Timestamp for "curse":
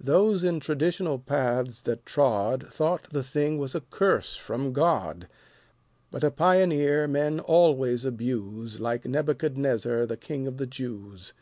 3.82-4.34